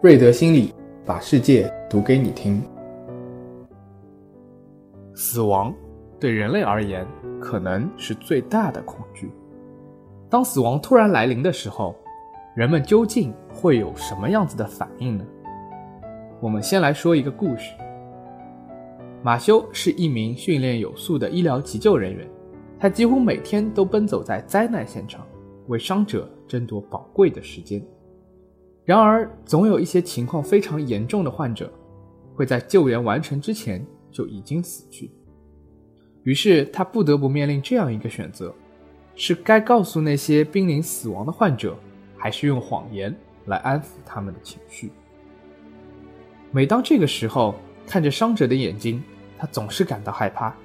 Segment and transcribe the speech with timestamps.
[0.00, 0.72] 瑞德心理
[1.04, 2.62] 把世界读给你听。
[5.12, 5.74] 死亡
[6.20, 7.04] 对人类而言
[7.40, 9.28] 可能是最大的恐惧。
[10.30, 11.96] 当死亡突然来临的时候，
[12.54, 15.26] 人们究竟会有什么样子的反应呢？
[16.40, 17.74] 我们先来说一个故事。
[19.20, 22.24] 马修是一名训练有素的医疗急救人员，
[22.78, 25.26] 他几乎每天都奔走在灾难现场，
[25.66, 27.82] 为伤者争夺宝贵的时间。
[28.88, 31.70] 然而，总有一些情况非常严重的患者，
[32.34, 35.10] 会在救援完成之前就已经死去。
[36.22, 38.50] 于是，他不得不面临这样一个选择：
[39.14, 41.76] 是该告诉那些濒临死亡的患者，
[42.16, 44.90] 还是用谎言来安抚他们的情绪？
[46.50, 49.04] 每当这个时候，看着伤者的眼睛，
[49.36, 50.56] 他总是感到害怕。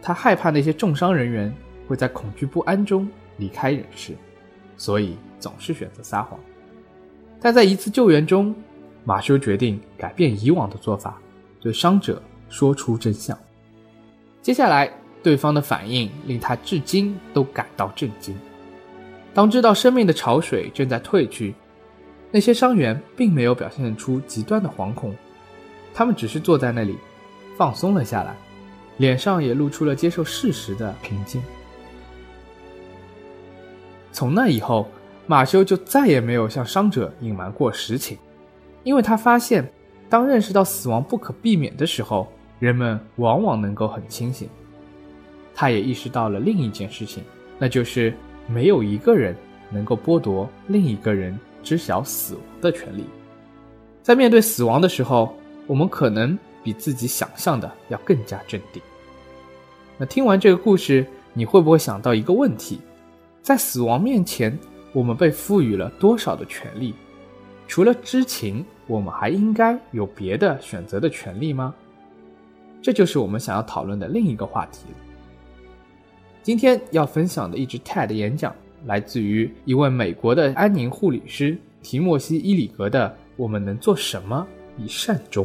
[0.00, 1.54] 他害怕那些重伤人员
[1.86, 3.06] 会在恐惧不安中
[3.36, 4.14] 离开人世，
[4.78, 6.40] 所以总是选择撒谎。
[7.40, 8.54] 但在一次救援中，
[9.04, 11.16] 马修决定改变以往的做法，
[11.60, 13.38] 对伤者说出真相。
[14.42, 18.36] 接下来，对方的反应令他至今都感到震惊。
[19.32, 21.54] 当知道生命的潮水正在退去，
[22.32, 25.14] 那些伤员并没有表现出极端的惶恐，
[25.94, 26.98] 他们只是坐在那里，
[27.56, 28.34] 放松了下来，
[28.96, 31.40] 脸上也露出了接受事实的平静。
[34.12, 34.88] 从那以后。
[35.28, 38.16] 马修就再也没有向伤者隐瞒过实情，
[38.82, 39.70] 因为他发现，
[40.08, 42.26] 当认识到死亡不可避免的时候，
[42.58, 44.48] 人们往往能够很清醒。
[45.54, 47.22] 他也意识到了另一件事情，
[47.58, 48.14] 那就是
[48.46, 49.36] 没有一个人
[49.68, 53.04] 能够剥夺另一个人知晓死亡的权利。
[54.02, 58.82] 在面对死亡的时候，我们可能比自己想象的要更加镇定。
[59.98, 62.80] 那听完这个故事，你会不会想到一个问题：
[63.42, 64.58] 在死亡面前？
[64.92, 66.94] 我们被赋予了多少的权利？
[67.66, 71.74] 除了知情，我们还应该有别的选择的权利吗？
[72.80, 74.86] 这就是我们想要讨论的另一个话题。
[76.42, 78.54] 今天要分享的一支 TED 演讲，
[78.86, 84.46] 来自于一位美国的安宁护理师提莫西·伊里格的《我们能做什么
[84.78, 85.44] 以善终》。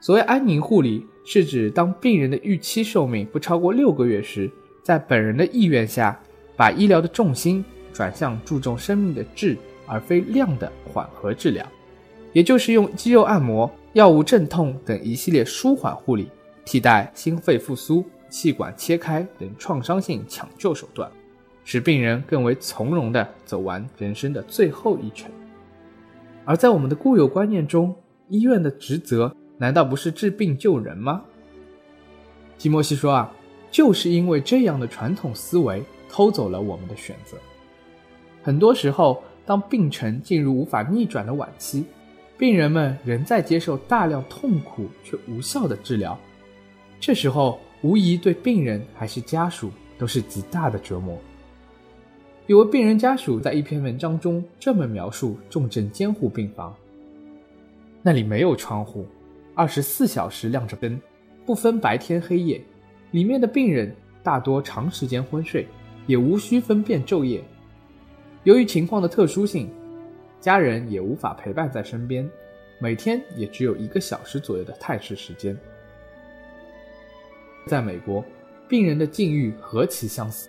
[0.00, 4.50] 所谓安宁护理，是指当病人的预期寿命不超过六个月时，
[4.82, 6.20] 在本人的意愿下，
[6.54, 7.64] 把医疗的重心。
[7.98, 11.66] 转向注重生命的质而非量的缓和治疗，
[12.32, 16.30] 也就是用肌肉按摩、药物镇痛等一系列舒缓护理，
[16.64, 21.10] 替代心肺复苏、气管切开等创伤性抢救手段，
[21.64, 25.28] 使病人更为从容地走完人生的最后一程。
[26.44, 27.92] 而在我们的固有观念中，
[28.28, 31.20] 医院的职责难道不是治病救人吗？
[32.56, 33.32] 基莫西说啊，
[33.72, 37.36] 就是因为这样的传统思维偷走了我们的选择。
[38.48, 41.84] 很多时候，当病程进入无法逆转的晚期，
[42.38, 46.18] 病人们仍在接受大量痛苦却无效的治疗。
[46.98, 51.18] 这时候，无疑对病人还是家属都是极大的折磨。
[52.46, 56.74] 有位病人家属在一篇文章中这么描述重症监护病房：
[58.00, 59.04] 那里没有窗户，
[59.54, 60.98] 二十四小时亮着灯，
[61.44, 62.58] 不分白天黑夜。
[63.10, 65.66] 里面的病人大多长时间昏睡，
[66.06, 67.44] 也无需分辨昼夜。
[68.44, 69.70] 由于情况的特殊性，
[70.40, 72.28] 家人也无法陪伴在身边，
[72.78, 75.58] 每天也只有一个小时左右的探视时间。
[77.66, 78.24] 在美国，
[78.68, 80.48] 病人的境遇何其相似，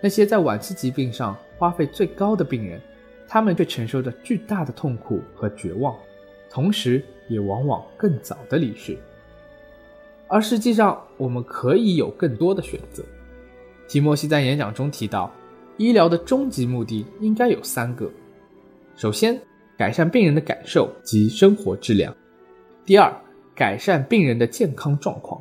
[0.00, 2.80] 那些在晚期疾病上花费最高的病人，
[3.28, 5.94] 他们却承受着巨大的痛苦和绝望，
[6.50, 8.96] 同时也往往更早的离世。
[10.26, 13.04] 而实际上，我们可以有更多的选择。
[13.86, 15.30] 提莫西在演讲中提到。
[15.78, 18.10] 医疗的终极目的应该有三个：
[18.96, 19.40] 首先，
[19.76, 22.12] 改善病人的感受及生活质量；
[22.84, 23.12] 第二，
[23.54, 25.40] 改善病人的健康状况；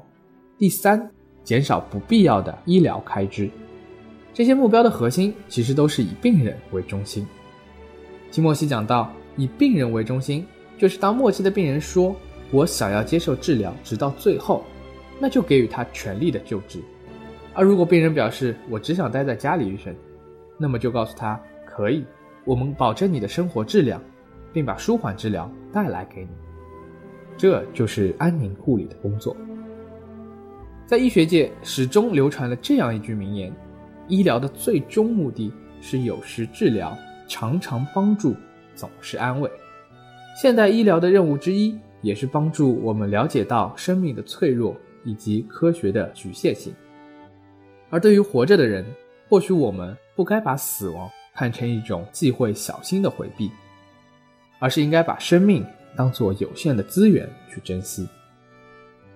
[0.56, 1.10] 第三，
[1.44, 3.50] 减少不必要的医疗开支。
[4.32, 7.26] 这些目标的核心其实都是以病人为中心。
[8.32, 10.46] 提莫西讲到，以病人为中心，
[10.78, 12.16] 就是当末期的病人说
[12.54, 14.64] “我想要接受治疗直到最后”，
[15.20, 16.78] 那就给予他全力的救治；
[17.56, 19.92] 而如果病人表示“我只想待在家里医生”，
[20.58, 22.04] 那么就告诉他可以，
[22.44, 24.02] 我们保证你的生活质量，
[24.52, 26.30] 并把舒缓治疗带来给你。
[27.38, 29.36] 这就是安宁护理的工作。
[30.86, 33.54] 在医学界始终流传了这样一句名言：
[34.08, 38.34] 医疗的最终目的是有时治疗，常常帮助，
[38.74, 39.52] 总是安慰。
[40.42, 46.74] 现代医疗的任务之一，也是帮助我们了解到生命的脆弱以及科学的局限性。
[47.90, 48.86] 而对于活着的人，
[49.30, 53.52] 或许我们不该把死亡看成一种忌讳小心的回避，
[54.60, 55.66] 而是应该把生命
[55.96, 58.08] 当做有限的资源去珍惜。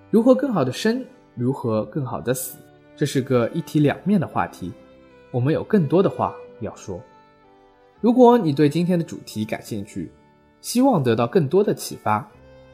[0.09, 1.05] 如何更好的生，
[1.35, 2.57] 如何更好的死，
[2.95, 4.71] 这是个一体两面的话题。
[5.31, 6.99] 我们有更多的话要说。
[8.01, 10.11] 如果你对今天的主题感兴趣，
[10.59, 12.29] 希望得到更多的启发，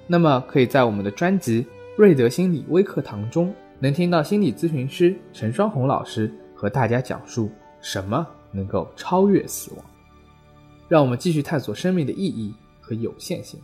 [0.08, 1.62] 那么可以在我们的专辑
[1.96, 9.86] 《瑞德心理微课堂》中，能听到心理咨询师陈双红老师和大家讲述什么能够超越死亡。
[10.90, 12.52] 让我们继续探索生命的意义
[12.82, 13.60] 和有限性。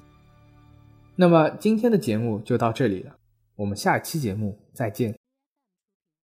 [1.15, 3.15] 那么今天的节目就到这里了，
[3.55, 5.22] 我们下期节目再见。